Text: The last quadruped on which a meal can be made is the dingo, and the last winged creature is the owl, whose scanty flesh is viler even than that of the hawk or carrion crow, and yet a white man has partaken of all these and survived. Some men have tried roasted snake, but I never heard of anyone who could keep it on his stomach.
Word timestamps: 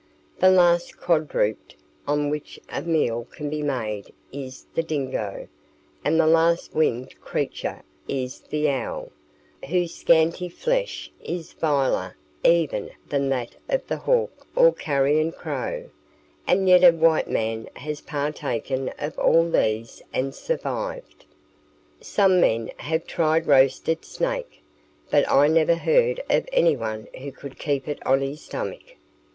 The 0.39 0.49
last 0.49 0.97
quadruped 0.99 1.75
on 2.07 2.31
which 2.31 2.59
a 2.69 2.81
meal 2.81 3.25
can 3.29 3.51
be 3.51 3.61
made 3.61 4.11
is 4.31 4.65
the 4.73 4.81
dingo, 4.81 5.47
and 6.03 6.19
the 6.19 6.25
last 6.25 6.73
winged 6.73 7.21
creature 7.21 7.83
is 8.07 8.39
the 8.49 8.67
owl, 8.67 9.09
whose 9.69 9.93
scanty 9.93 10.49
flesh 10.49 11.11
is 11.23 11.53
viler 11.53 12.17
even 12.43 12.89
than 13.09 13.29
that 13.29 13.55
of 13.69 13.85
the 13.85 13.97
hawk 13.97 14.47
or 14.55 14.73
carrion 14.73 15.31
crow, 15.31 15.91
and 16.47 16.67
yet 16.67 16.83
a 16.83 16.89
white 16.89 17.29
man 17.29 17.69
has 17.75 18.01
partaken 18.01 18.89
of 18.97 19.15
all 19.19 19.47
these 19.51 20.01
and 20.11 20.33
survived. 20.33 21.25
Some 21.99 22.41
men 22.41 22.71
have 22.77 23.05
tried 23.05 23.45
roasted 23.45 24.03
snake, 24.03 24.63
but 25.11 25.29
I 25.29 25.45
never 25.47 25.75
heard 25.75 26.23
of 26.27 26.49
anyone 26.51 27.07
who 27.19 27.31
could 27.31 27.59
keep 27.59 27.87
it 27.87 28.03
on 28.03 28.21
his 28.21 28.41
stomach. 28.41 28.95